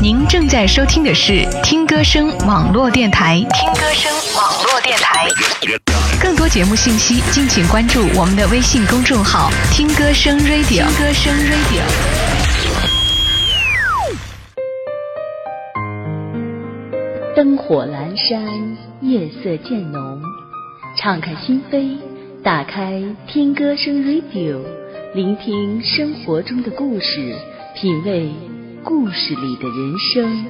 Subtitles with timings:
[0.00, 3.44] 您正在收听的是听歌声网络电台。
[3.52, 5.26] 听歌声网络电台，
[6.20, 10.68] 更多节目信息，敬请关注我们的微信公众号“听歌声 Radio”。
[10.68, 11.82] 听歌声 Radio。
[17.34, 18.46] 灯火阑珊，
[19.00, 20.22] 夜色渐浓，
[20.96, 21.98] 敞开心扉，
[22.44, 24.60] 打开听歌声 Radio，
[25.12, 27.34] 聆听生活中的故事，
[27.74, 28.30] 品味。
[28.88, 30.46] 故事里的人生，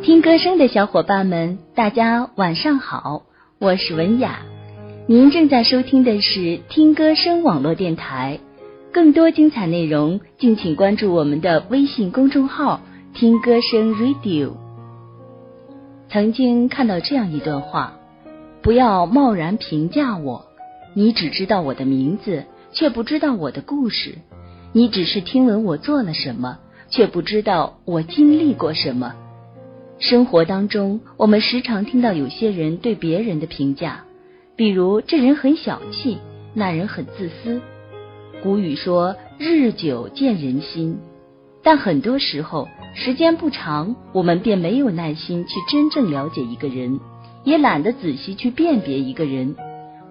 [0.00, 3.24] 听歌声的小伙伴们，大家晚上好，
[3.58, 4.42] 我是文雅。
[5.08, 8.38] 您正在收听的是听歌声网络电台，
[8.92, 12.80] 更多精彩内容，敬请关注我们的微信公众号
[13.12, 14.52] “听歌声 Radio”。
[16.08, 17.94] 曾经看到这样一段话：
[18.62, 20.46] 不要贸然评价我，
[20.94, 24.18] 你只知道我的名字，却不知道我的故事。
[24.72, 26.58] 你只是听闻我做了什么，
[26.90, 29.14] 却不知道我经历过什么。
[29.98, 34.04] 生活当中，我们时常听到有些人对别人的评价，
[34.56, 36.18] 比如这人很小气，
[36.54, 37.60] 那人很自私。
[38.42, 40.98] 古语说“日久见人心”，
[41.64, 47.00] 但很多时候，时间不长，我们便没有耐心去真正了解一个人，
[47.42, 49.56] 也懒得仔细去辨别一个人。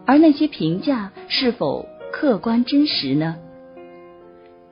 [0.05, 3.37] 而那些评价是否客观真实呢？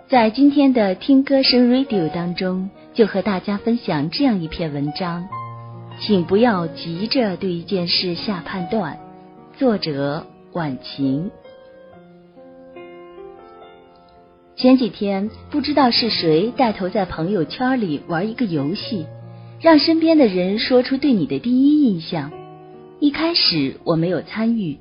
[0.07, 5.27] 在今天的听歌声 Radio 当中，就和大家分享这样一篇文章，
[5.99, 8.99] 请不要急着对一件事下判断。
[9.57, 11.31] 作者晚晴。
[14.55, 19.07] 前几天不知道是谁带头在朋友圈里玩一个游戏，
[19.59, 22.31] 让身边的人说出对你的第一印象。
[22.99, 24.77] 一开始我没有参与。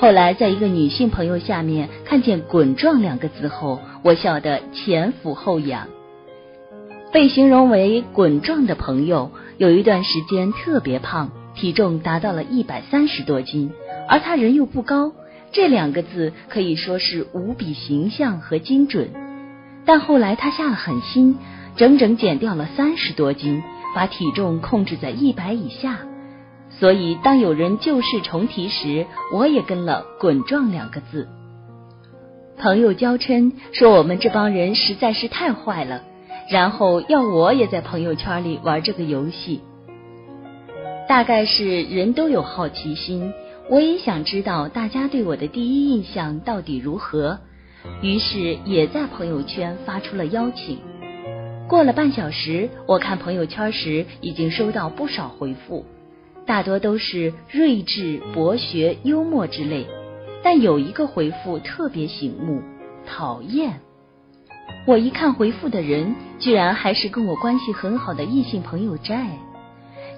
[0.00, 5.88] 后来，在一个女性朋友下面看见“滚壮”两个字后，我笑得前俯后仰。
[7.12, 13.72] 被形容为“滚壮”的朋友，有一段时间特别胖，体重达到了一百三十多斤，
[14.08, 15.10] 而他人又不高，
[15.50, 19.08] 这两个字可以说是无比形象和精准。
[19.84, 21.36] 但后来他下了狠心，
[21.74, 23.64] 整整减掉了三十多斤，
[23.96, 25.98] 把体重控制在一百以下。
[26.70, 31.28] 所以，当有人旧事重提时，我也跟了“滚撞”两个字。
[32.56, 36.02] 朋友娇嗔说我们这帮人实在是太坏了，
[36.50, 39.60] 然后要我也在朋友圈里玩这个游戏。
[41.08, 43.32] 大概是人都有好奇心，
[43.70, 47.38] 我也想知道大家对我的第一印象到底如何，
[48.02, 50.78] 于是也在朋友圈发出了邀请。
[51.68, 55.84] 过了半小时，我看朋友圈时已经收到不少回复。
[56.48, 59.86] 大多都是睿智、博学、幽默之类，
[60.42, 62.62] 但有一个回复特别醒目，
[63.06, 63.80] 讨厌。
[64.86, 69.26] 我一看回复的人，居然还是跟我关系很好的异性朋友债。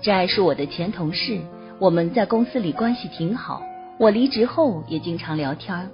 [0.03, 1.41] 债是我的前同事，
[1.81, 3.61] 我们在公司里关系挺好，
[3.99, 5.91] 我离职后也经常聊天。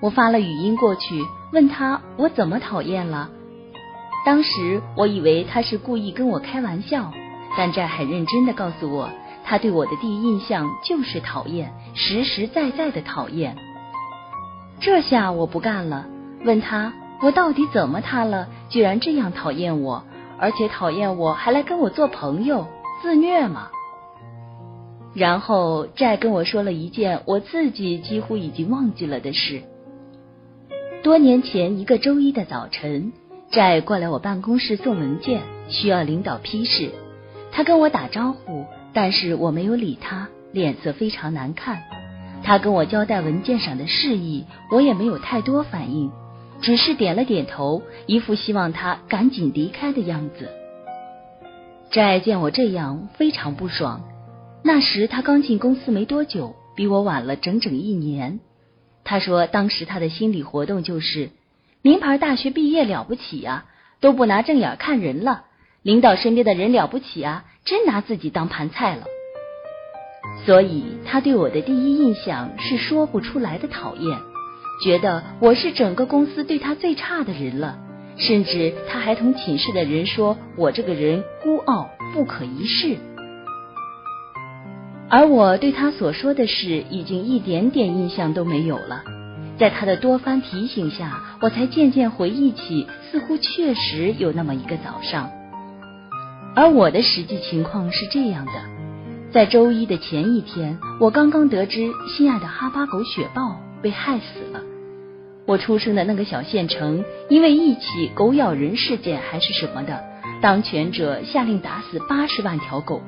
[0.00, 3.28] 我发了语音过去，问他我怎么讨厌了。
[4.24, 7.12] 当时我以为他是故意跟我开玩笑，
[7.54, 9.10] 但债很认真的告诉我。
[9.48, 13.56] 他对我的第一印象就是讨厌，实实在在的讨厌。
[14.78, 16.06] 这下我不干了，
[16.44, 16.92] 问他
[17.22, 20.04] 我到底怎么他了，居然这样讨厌我，
[20.38, 22.66] 而且讨厌我还来跟我做朋友，
[23.00, 23.68] 自虐吗？
[25.14, 29.62] 然后债跟我说了一件我自己几乎已经忘记了的事。
[31.02, 33.14] 多年前一个周一的早晨，
[33.50, 36.90] 债过来我办公室送文件，需要领导批示，
[37.50, 38.66] 他跟我打招呼。
[38.92, 41.82] 但是我没有理他，脸色非常难看。
[42.42, 46.10] 他跟我交代文件上的事宜，我也没有太多反应，
[46.60, 50.48] 只是点了点头，一副希望他赶紧离开的样子。
[51.90, 54.04] 债见我这样，非常不爽。
[54.62, 58.40] 那时他刚进公司没多久，比我晚了整整一年。
[59.04, 61.30] 他说当时他的心理活动就是：
[61.82, 63.66] 名牌大学毕业了不起啊，
[64.00, 65.44] 都不拿正眼看人了。
[65.82, 69.04] 领导身边的人了不起啊，真拿自己当盘菜了。
[70.46, 74.18] 所以他对我的第一印象是说不出来的讨厌，
[74.84, 77.78] 觉得我是整个公司对他最差的人了。
[78.16, 82.96] 甚至他还同寝室的人说我这个人孤傲不可一世。
[85.08, 89.04] 而我对他所说的事已经一点点印象都没有了。
[89.58, 95.30] 在他的多番提醒下，我才渐渐回忆起，似乎确实有那么一个早上。
[96.58, 98.52] 而我的实际情况是这样的：
[99.30, 104.60] 在周一的前一天，我刚刚得知心爱的哈巴狗雪豹被害死了。
[105.46, 110.02] 我出生的那个小县城，因为一起狗咬人事件还是什么的，
[110.42, 113.02] 当权者下令打死八十万条狗，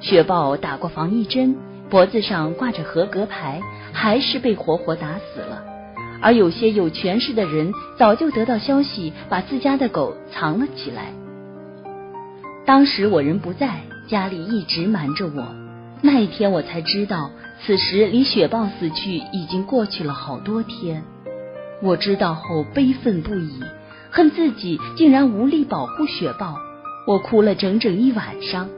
[0.00, 1.54] 雪豹打过防疫针，
[1.88, 3.60] 脖子上挂着合格牌，
[3.92, 5.62] 还是被活活打死了。
[6.20, 11.12] 而有些有权势的人早就得到消息，把自家的狗藏了起来。
[12.70, 15.44] 当时我人不在，家里一直瞒着我。
[16.02, 21.02] 那一天我才知道，此时离雪豹死去已经过去了好多天。
[21.82, 23.60] 我知道后悲愤不已，
[24.12, 26.58] 恨自己竟然无力保护雪豹。
[27.08, 28.68] 我哭了整整一晚上，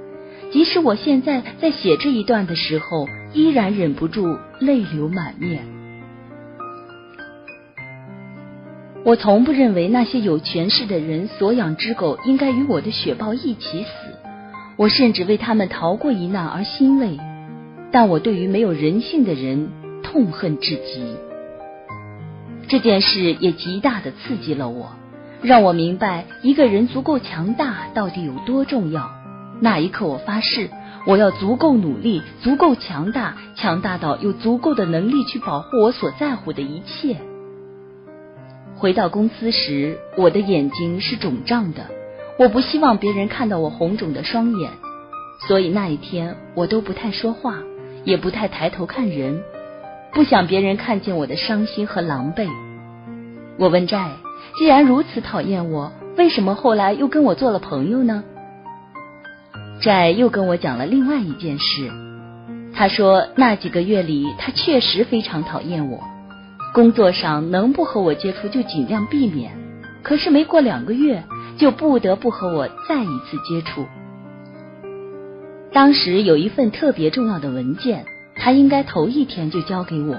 [0.51, 5.67] 即使我现在在写这一段的时候，依然忍不住泪流满面。
[9.05, 13.89] 我从不认为那些有权势的人所养之狗应该与我的雪豹一起死，
[14.77, 17.19] 我甚至为他们逃过一难而欣慰。
[17.91, 19.69] 但我对于没有人性的人
[20.05, 21.17] 痛恨至极。
[22.69, 24.93] 这件事也极大的刺激了我，
[25.43, 29.11] 让我明白一个人足够强大到底有多重要。
[29.61, 30.71] 那一刻，我发誓，
[31.09, 37.17] 我要足够努力，足够强大，强大到有足够的能力去保护我所在乎的一切。
[38.83, 41.87] 回到公司时，我的眼睛是肿胀的。
[42.37, 44.73] 我不希望别人看到我红肿的双眼，
[45.47, 47.59] 所以那一天我都不太说话，
[48.03, 49.41] 也不太抬头看人，
[50.13, 52.49] 不想别人看见我的伤心和狼狈。
[53.57, 54.11] 我问债，
[54.59, 58.25] 既然如此讨厌我，为什么后来又跟我做了朋友呢？
[59.81, 61.89] 债又跟我讲了另外一件事。
[62.75, 66.03] 他说那几个月里，他确实非常讨厌我。
[66.75, 69.53] 工作上能不和我接触就尽量避免，
[70.03, 71.23] 可是没过两个月
[71.59, 73.87] 就不得不和我再一次接触。
[75.71, 80.19] 当时有一份特别重要的文件，他应该头一天就交给我，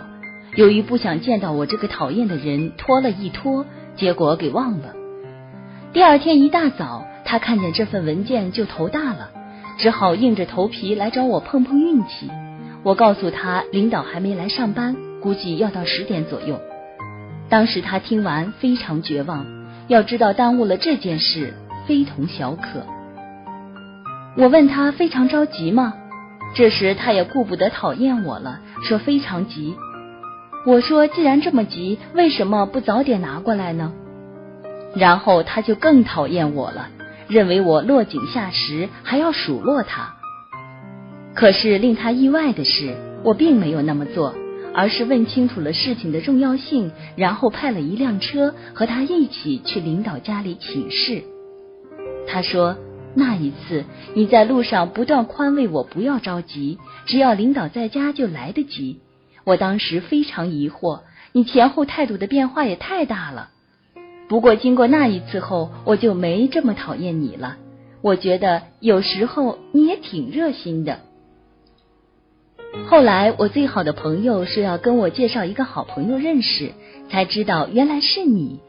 [0.56, 3.66] 由于不想见到我这个讨厌的人，拖了一拖，
[3.96, 4.94] 结果给忘了。
[5.92, 9.32] 第二天一大早，他看见这份文件就头大了，
[9.80, 12.30] 只好硬着头皮来找我碰碰运气。
[12.84, 14.96] 我告诉他，领导还没来上班。
[15.24, 16.60] 估计要到十点左右。
[17.50, 19.46] 当时他听完非常绝望，
[19.88, 21.54] 要知道耽误了这件事
[21.88, 22.86] 非同小可。
[24.36, 25.94] 我问他非常着急吗？
[26.56, 29.76] 这时他也顾不得讨厌我了，说非常急。
[30.66, 33.94] 我说既然这么急，为什么不早点拿过来呢？
[34.96, 36.90] 然后他就更讨厌我了，
[37.28, 40.16] 认为我落井下石，还要数落他。
[41.34, 44.36] 可是令他意外的是，我并没有那么做。
[44.74, 51.24] 而是问清楚了事情的重要性，然后派了一辆车和他一起去领导家里请示。
[52.28, 52.76] 他说
[53.16, 53.86] ：“那一次
[54.16, 59.00] 你在路上不断宽慰我不要着急，只要领导在家就来得及。”
[59.46, 61.02] 我当时非常疑惑，
[61.34, 63.50] 你前后态度的变化也太大了。
[64.30, 67.58] 不过经过那一次后，我就没这么讨厌你了。
[68.02, 71.00] 我觉得有时候你也挺热心的。
[72.90, 76.72] 后来，我最好的朋友说要跟我介绍一个好朋友认识，
[77.10, 78.60] 才知道原来是你。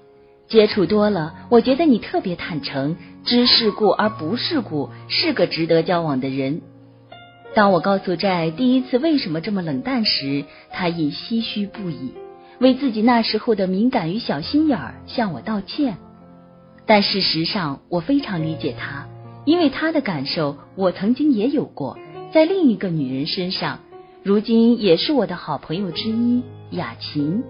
[0.47, 6.61] 接触多了，我觉得你特别坦诚，知世故而不世故，是个值得交往的人。
[7.55, 12.12] 当我告诉债第一次为什么这么冷淡时，他已唏嘘不已，
[12.59, 15.97] 为自己那时候的敏感与小心眼儿向我道歉。
[16.87, 19.09] 但事实上，我非常理解他，
[19.47, 21.99] 因为他的感受我曾经也有过，
[22.32, 23.81] 在另一个女人身上。
[24.25, 27.45] 如今也是我的好朋友之一，雅琴。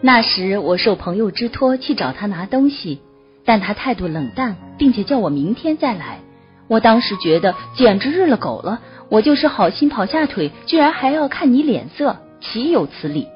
[0.00, 3.00] 那时我受朋友之托去找他拿东西，
[3.44, 6.20] 但他态度冷淡，并且叫我明天再来。
[6.68, 13.26] 我当时觉得简直日了狗了，我就是好心跑下腿，居然还要看你脸色，岂有此理！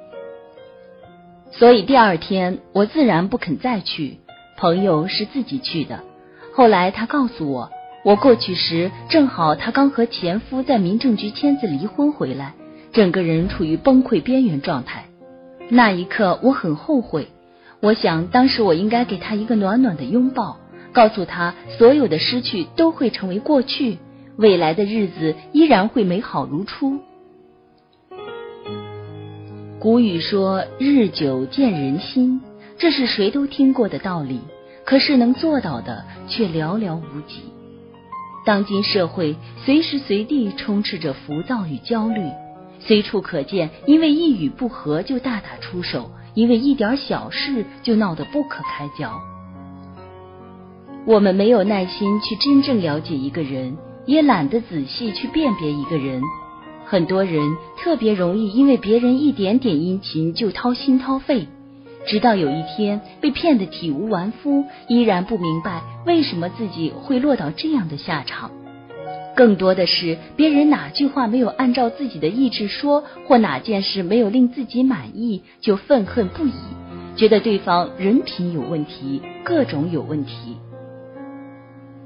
[1.50, 4.21] 所以第二天我自然不肯再去，
[4.56, 5.99] 朋友是自己去的。
[6.54, 7.71] 后来他告诉我。
[8.04, 12.52] 我过去时，正好她刚和前夫在民政局签字离婚回来，
[12.92, 15.06] 整个人处于崩溃边缘状态。
[15.70, 17.28] 那一刻，我很后悔。
[17.80, 20.58] 我想，当时我应该给她一个暖暖的拥抱，
[20.92, 23.96] 告诉她所有的失去都会成为过去，
[24.37, 27.00] 未来的日子依然会美好如初。
[29.80, 32.42] 古语说“日久见人心”，
[32.76, 34.40] 这是谁都听过的道理，
[34.84, 37.53] 可是能做到的却寥寥无几。
[38.44, 42.20] 当今社会随时随地充斥着浮躁与焦虑，
[42.78, 49.18] 随处可见因为一语不合就大打出手，因为一点小事就闹得不可开交。
[51.06, 56.22] 我们没有耐心去真正了解一个人，也懒得仔细去辨别一个人。
[56.84, 61.48] 很多人特别容易因为别人一点点殷勤就掏心掏肺，
[62.06, 68.50] 直到有一天被骗得体无完肤，依然不明白为什么自己会落到这样的下场。
[69.34, 76.52] 更多的是别人哪句话没有按照自己的意志说，或哪件事没有令自己满意，就愤恨不已，
[77.16, 80.56] 觉得对方人品有问题，各种有问题。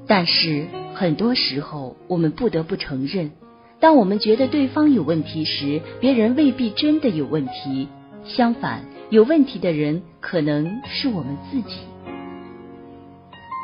[0.06, 3.32] 但是很多时候，我们不得不承认，
[3.78, 7.88] 当我们觉得对方有问题时，别人未必真的有问题。
[8.24, 11.78] 相反，有问题的人可能是我们自己。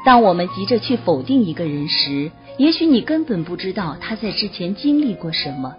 [0.05, 5.75] 当我们急着去否定一个人时，也许你根本不知道他在之前经历过什么；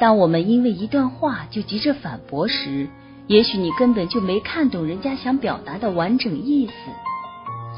[0.00, 2.88] 当我们因为一段话就急着反驳时，
[3.28, 6.72] 也许你根本就没看懂人家想表达的完整意思。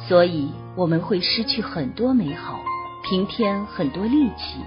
[0.08, 2.60] 所以，我们会失去很多美好，
[3.04, 4.60] 平添很多戾气。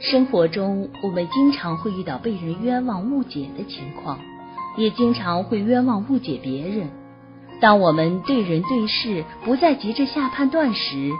[0.00, 4.18] 生活中，我们经常会遇到被人冤枉误解的情况，
[4.78, 6.88] 也经常会冤枉误解别人。
[7.60, 11.10] 当我们对人对事不再急着下判断时，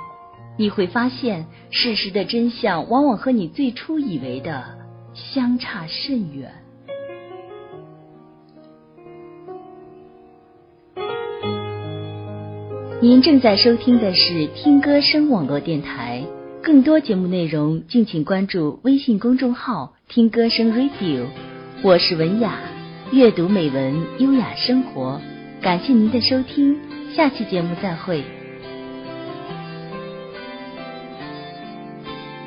[0.57, 4.65] 你会发现事实的真相往往和你最初以为的
[5.13, 6.51] 相差甚远。
[13.03, 16.25] 您正在收听的是听歌声网络电台。
[16.71, 21.25] 更多节目内容，敬请关注微信公众号“听歌声 Radio”。
[21.83, 22.61] 我是文雅，
[23.11, 25.21] 阅读美文，优雅生活。
[25.61, 26.79] 感谢您的收听，
[27.13, 28.23] 下期节目再会。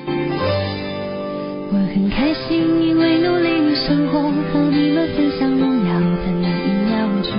[0.08, 7.34] 我很开心，因为努力生活，和你们分享荣耀的那一秒钟。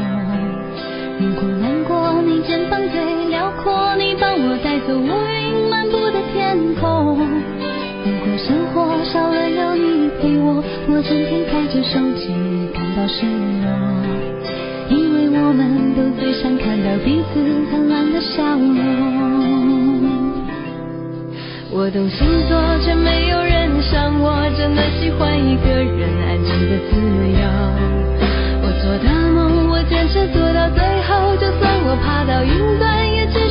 [1.19, 5.44] 如果难过，你肩膀最辽阔，你帮我带走乌云。
[6.55, 7.19] 天空。
[8.07, 12.31] 如果生活少了有你陪我，我整天开着手机
[12.73, 13.67] 感到失落。
[14.89, 18.71] 因为我们都最想看到彼此灿烂的笑容。
[21.73, 22.55] 我懂星座，
[22.87, 26.95] 却没有人像我，真的喜欢一个人安静的自
[27.35, 27.43] 由。
[28.63, 33.44] 我做的梦，我坚持做到最后，就算我爬到云端，也。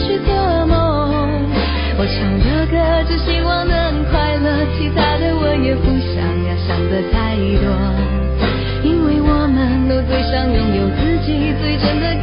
[2.14, 2.78] 唱的歌
[3.08, 7.66] 只希望能快乐，其他的我也不想要想的太多，
[8.84, 12.23] 因为我们都最想拥有自己最真的。